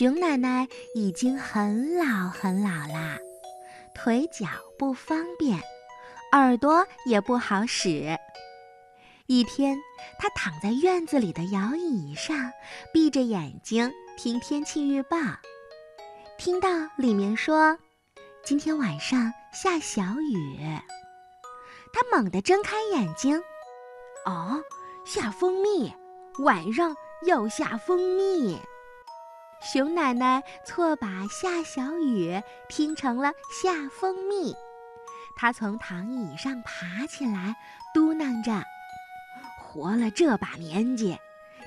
[0.00, 3.18] 熊奶奶已经很老很老啦，
[3.94, 4.46] 腿脚
[4.78, 5.60] 不方便，
[6.32, 8.16] 耳朵也不好使。
[9.26, 9.76] 一天，
[10.18, 12.50] 她躺在院子里的摇椅上，
[12.94, 15.18] 闭着眼睛听天气预报，
[16.38, 17.78] 听到里面说
[18.42, 20.58] 今天晚上下小雨。
[21.92, 23.36] 她猛地睁开眼睛，
[24.24, 24.62] 哦，
[25.04, 25.92] 下蜂蜜，
[26.38, 26.96] 晚上
[27.26, 28.58] 要下蜂蜜。
[29.60, 33.32] 熊奶奶错把下小雨听成了
[33.62, 34.54] 下蜂蜜，
[35.36, 37.54] 她从躺椅上爬起来，
[37.94, 38.64] 嘟囔着。
[39.62, 41.16] 活了这把年纪，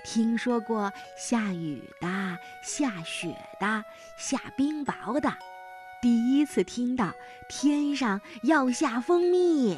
[0.03, 3.85] 听说过下雨的、下雪的、
[4.17, 5.31] 下冰雹的，
[6.01, 7.13] 第一次听到
[7.47, 9.77] 天上要下蜂蜜。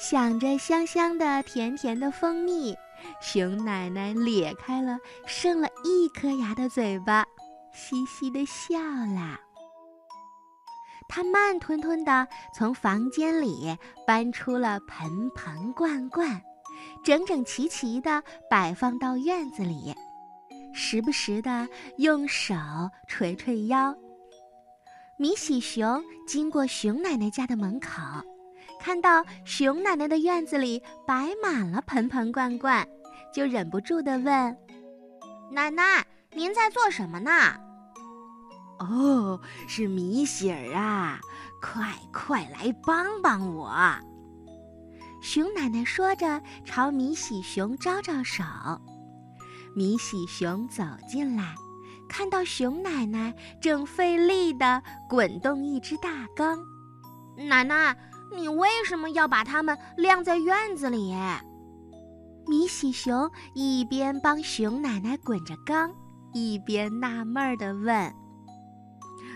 [0.00, 2.74] 想着香香的、甜甜的蜂蜜，
[3.20, 7.22] 熊奶奶咧开了剩了一颗牙的嘴巴，
[7.74, 9.38] 嘻嘻地笑了。
[11.06, 16.40] 他慢吞吞地从房间里搬出了盆盆罐罐，
[17.04, 19.94] 整整齐齐地摆放到院子里，
[20.72, 22.54] 时不时地用手
[23.06, 23.94] 捶捶腰。
[25.18, 28.00] 米喜熊经过熊奶奶家的门口，
[28.80, 32.88] 看到熊奶奶的院子里摆满了盆盆罐罐，
[33.32, 34.56] 就忍不住地问
[35.52, 37.30] ：“奶奶，您在做什么呢？”
[38.80, 41.20] 哦，是米喜儿啊！
[41.60, 43.70] 快快来帮帮我！
[45.20, 48.42] 熊奶奶说着，朝米喜熊招招手。
[49.76, 51.54] 米喜熊走进来，
[52.08, 56.58] 看到熊奶奶正费力地滚动一只大缸。
[57.36, 57.94] 奶奶，
[58.32, 61.14] 你为什么要把它们晾在院子里？
[62.46, 65.92] 米喜熊一边帮熊奶奶滚着缸，
[66.32, 68.12] 一边纳闷地问。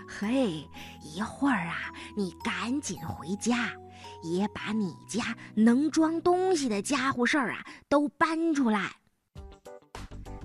[0.06, 0.68] 嘿，
[1.02, 1.76] 一会儿啊，
[2.16, 3.70] 你赶紧回家，
[4.22, 8.90] 也把你家能装东西的家伙事儿啊都搬出来。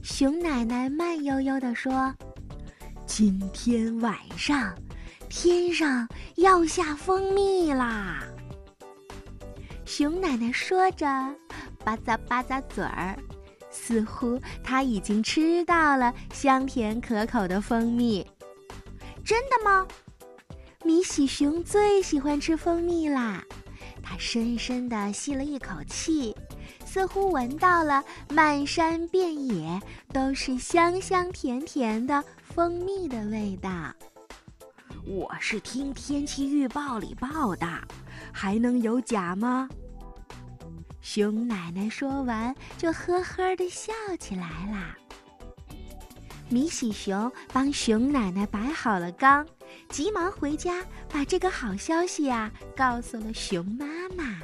[0.02, 2.14] 熊奶奶慢悠悠地说
[3.06, 4.74] ：“今天晚上，
[5.28, 6.08] 天上
[6.38, 8.24] 要下蜂蜜啦。”
[9.90, 11.08] 熊奶奶说着，
[11.84, 13.18] 吧嗒吧嗒嘴儿，
[13.72, 18.24] 似乎她已经吃到了香甜可口的蜂蜜。
[19.26, 19.88] 真的吗？
[20.84, 23.44] 米喜熊最喜欢吃蜂蜜啦！
[24.04, 26.36] 它深深地吸了一口气，
[26.86, 29.82] 似乎闻到了漫山遍野
[30.14, 33.70] 都是香香甜甜的蜂蜜的味道。
[35.08, 37.68] 我是听天气预报里报的，
[38.32, 39.68] 还能有假吗？
[41.02, 44.96] 熊奶奶说完，就呵呵地笑起来啦。
[46.50, 49.46] 米喜熊帮熊奶奶摆好了缸，
[49.90, 53.86] 急忙回家把这个好消息呀告诉了熊妈
[54.18, 54.40] 妈。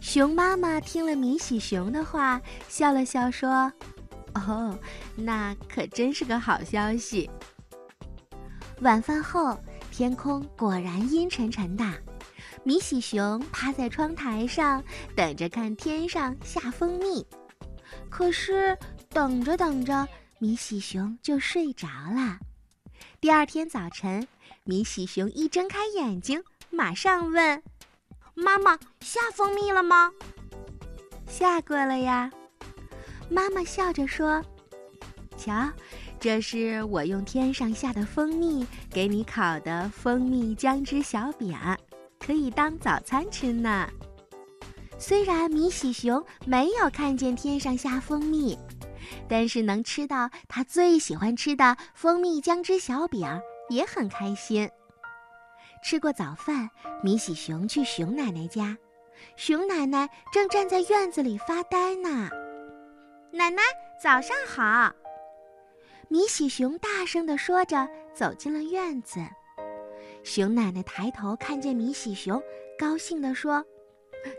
[0.00, 3.70] 熊妈妈听了米喜熊的话，笑了笑说
[4.34, 4.76] ：“哦，
[5.14, 7.30] 那可真是个好消息。”
[8.80, 9.58] 晚饭后，
[9.90, 11.84] 天空果然阴沉沉的，
[12.62, 14.82] 米喜熊趴在窗台上
[15.16, 17.26] 等着看天上下蜂蜜。
[18.08, 18.76] 可是
[19.08, 20.06] 等着等着。
[20.42, 22.38] 米喜熊就睡着了。
[23.20, 24.26] 第二天早晨，
[24.64, 27.62] 米喜熊一睁开眼睛，马上问
[28.32, 30.10] ：“妈妈，下蜂蜜了吗
[31.28, 32.32] ？”“下过了呀。”
[33.28, 34.42] 妈妈笑着说
[35.36, 35.70] ：“瞧，
[36.18, 41.54] 这是我用天上下的蜂蜜给你烤的蜂蜜姜汁小饼，
[42.30, 43.90] 可以当早餐吃呢。”
[45.00, 48.56] 虽然米喜熊没有看见天上下蜂蜜。
[49.28, 53.26] 但是能吃到他最喜欢吃的蜂蜜姜汁小饼，
[53.68, 54.70] 也很开心。
[55.82, 56.70] 吃过早饭，
[57.02, 58.76] 米喜熊去熊奶奶家，
[59.34, 62.28] 熊奶奶正站在院子里发呆呢。
[63.32, 63.62] 奶奶，
[64.00, 64.92] 早上好！
[66.08, 69.18] 米喜熊大声地说着，走进了院子。
[70.22, 72.40] 熊奶奶抬头看见米喜熊，
[72.78, 73.64] 高兴地说。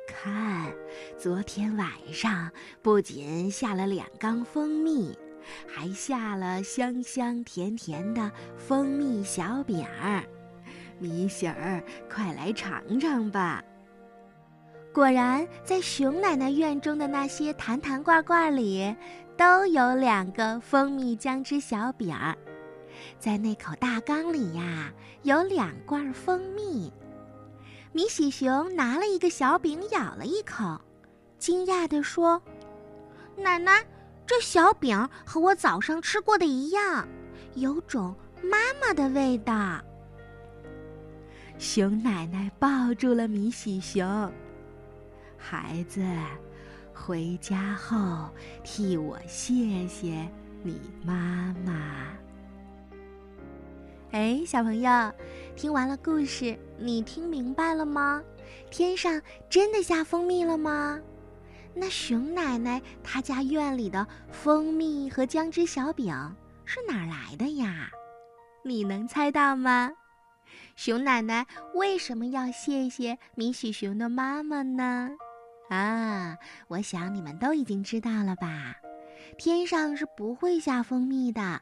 [0.08, 0.72] 看，
[1.18, 2.52] 昨天晚上
[2.84, 5.18] 不仅下了两缸蜂蜜，
[5.68, 10.24] 还下了香香甜甜的蜂蜜小饼儿。
[11.00, 13.64] 米喜儿，快来尝尝吧！
[14.94, 18.96] 果然，在熊奶奶院中的那些坛坛罐罐里，
[19.36, 22.38] 都有两个蜂蜜姜汁小饼儿。
[23.20, 24.92] 在那口大缸里呀，
[25.24, 26.92] 有两罐蜂蜜。
[27.94, 30.80] 米喜熊拿了一个小饼，咬了一口，
[31.38, 32.42] 惊讶地说
[33.36, 33.86] ：“奶奶，
[34.26, 37.08] 这小饼和我早上吃过的一样，
[37.56, 39.82] 有种妈妈的味道。
[41.58, 44.32] 熊奶奶抱住了米喜熊，
[45.38, 46.02] 孩子，
[46.94, 48.30] 回家后
[48.64, 50.28] 替我谢谢
[50.64, 51.91] 你妈妈。
[54.22, 55.12] 哎，小朋友，
[55.56, 58.22] 听完了故事，你听明白了吗？
[58.70, 59.20] 天上
[59.50, 61.00] 真的下蜂蜜了吗？
[61.74, 66.14] 那熊奶奶她家院里的蜂蜜和姜汁小饼
[66.66, 67.90] 是哪来的呀？
[68.64, 69.92] 你能猜到吗？
[70.76, 75.10] 熊奶奶为什么要谢谢米许熊的妈妈呢？
[75.70, 76.38] 啊，
[76.68, 78.76] 我想你们都已经知道了吧？
[79.38, 81.62] 天上是不会下蜂蜜的，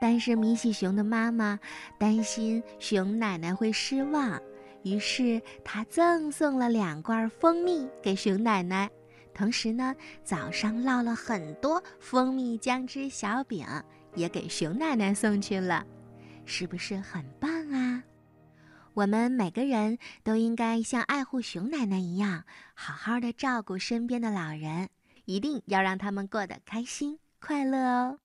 [0.00, 1.58] 但是米喜熊的妈妈
[1.98, 4.40] 担心熊奶奶会失望，
[4.82, 8.90] 于是她赠送了两罐蜂蜜给熊奶奶，
[9.34, 13.66] 同时呢，早上烙了很多蜂蜜姜汁小饼，
[14.14, 15.86] 也给熊奶奶送去了，
[16.44, 18.02] 是不是很棒啊？
[18.92, 22.42] 我们每个人都应该像爱护熊奶奶一样，
[22.74, 24.88] 好好的照顾身边的老人，
[25.30, 28.20] 一定要让他们过得开心快乐哦。